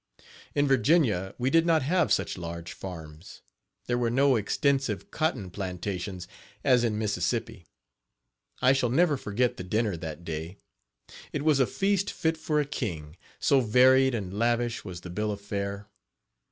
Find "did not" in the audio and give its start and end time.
1.51-1.83